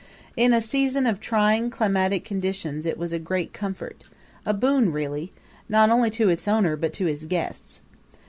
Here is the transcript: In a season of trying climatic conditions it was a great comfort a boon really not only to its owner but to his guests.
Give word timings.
In 0.35 0.51
a 0.51 0.61
season 0.61 1.05
of 1.05 1.19
trying 1.19 1.69
climatic 1.69 2.25
conditions 2.25 2.87
it 2.87 2.97
was 2.97 3.13
a 3.13 3.19
great 3.19 3.53
comfort 3.53 4.03
a 4.47 4.51
boon 4.51 4.91
really 4.91 5.31
not 5.69 5.91
only 5.91 6.09
to 6.09 6.27
its 6.27 6.47
owner 6.47 6.75
but 6.75 6.91
to 6.93 7.05
his 7.05 7.25
guests. 7.25 7.81